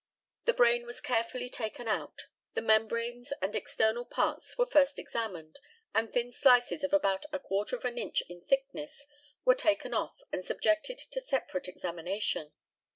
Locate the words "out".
1.87-2.23